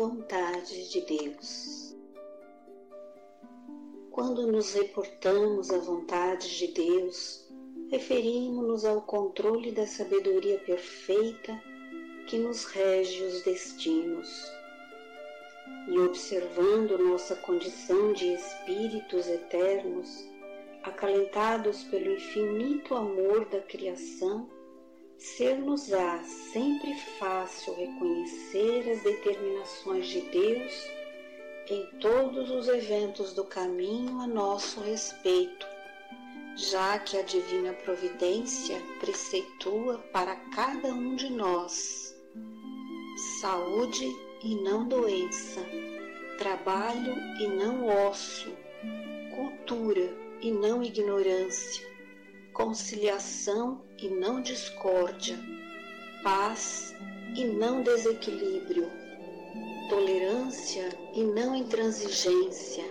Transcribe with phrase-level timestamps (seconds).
[0.00, 1.94] vontade de Deus.
[4.10, 7.46] Quando nos reportamos à vontade de Deus,
[7.90, 11.62] referimos-nos ao controle da sabedoria perfeita
[12.26, 14.50] que nos rege os destinos.
[15.86, 20.26] E observando nossa condição de espíritos eternos,
[20.82, 24.48] acalentados pelo infinito amor da criação,
[25.20, 26.22] ser-nos-á
[26.52, 30.90] sempre fácil reconhecer as determinações de Deus
[31.68, 35.66] em todos os eventos do caminho a nosso respeito
[36.56, 42.14] já que a divina providência preceitua para cada um de nós
[43.40, 44.06] saúde
[44.42, 45.60] e não doença,
[46.38, 48.56] trabalho e não ócio,
[49.34, 51.86] cultura e não ignorância,
[52.60, 55.38] conciliação e não discórdia,
[56.22, 56.94] paz
[57.34, 58.86] e não desequilíbrio,
[59.88, 62.84] tolerância e não intransigência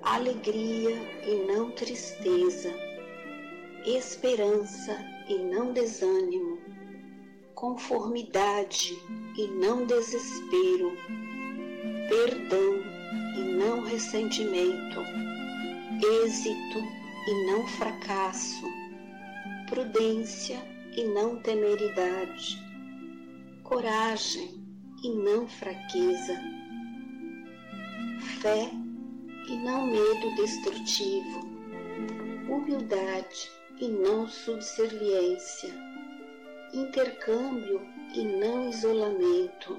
[0.00, 2.72] alegria e não tristeza,
[3.84, 4.96] esperança
[5.28, 6.60] e não desânimo,
[7.56, 8.96] conformidade
[9.36, 10.96] e não desespero,
[12.08, 12.76] perdão
[13.36, 15.00] e não ressentimento,
[16.22, 18.64] êxito e não fracasso,
[19.68, 20.56] prudência
[20.96, 22.58] e não temeridade,
[23.62, 24.64] coragem
[25.04, 26.40] e não fraqueza,
[28.40, 28.70] fé
[29.46, 31.40] e não medo destrutivo,
[32.48, 35.74] humildade e não subserviência,
[36.72, 37.82] intercâmbio
[38.14, 39.78] e não isolamento,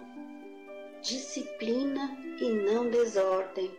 [1.02, 3.72] disciplina e não desordem,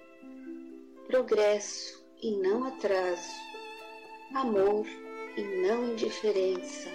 [1.07, 3.50] progresso e não atraso,
[4.35, 4.87] amor
[5.37, 6.89] e não indiferença,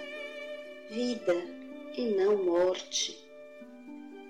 [0.90, 1.36] vida
[1.98, 3.18] e não morte,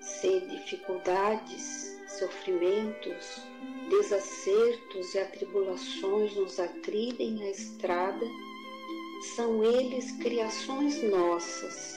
[0.00, 3.42] se dificuldades, sofrimentos,
[3.88, 8.26] desacertos e atribulações nos atridem a estrada,
[9.34, 11.96] são eles criações nossas,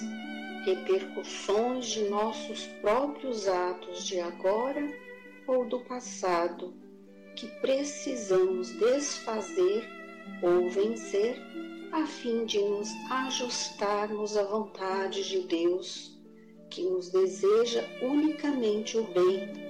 [0.65, 4.87] repercussões de nossos próprios atos de agora
[5.47, 6.73] ou do passado,
[7.35, 9.98] que precisamos desfazer
[10.41, 11.37] ou vencer
[11.91, 16.17] a fim de nos ajustarmos à vontade de Deus,
[16.69, 19.69] que nos deseja unicamente o bem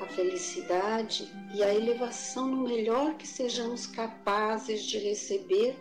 [0.00, 5.76] a felicidade e a elevação no melhor que sejamos capazes de receber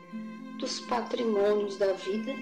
[0.60, 2.34] dos patrimônios da vida,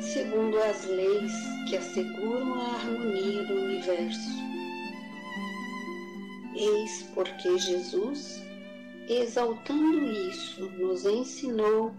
[0.00, 1.32] segundo as leis
[1.68, 4.40] que asseguram a harmonia do universo.
[6.56, 8.42] Eis porque Jesus,
[9.12, 11.92] exaltando isso, nos ensinou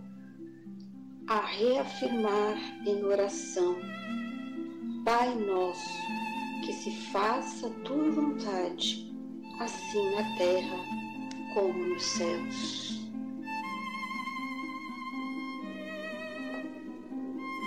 [1.28, 2.58] a reafirmar
[2.88, 3.76] em oração:
[5.04, 6.00] Pai nosso,
[6.66, 9.12] que se faça a tua vontade
[9.60, 10.78] assim na terra
[11.54, 13.02] como nos céus.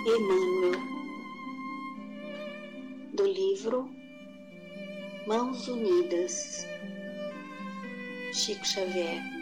[0.07, 0.79] Emmanuel,
[3.13, 3.89] do livro
[5.25, 6.67] Mãos Unidas,
[8.33, 9.34] Chico Xavier.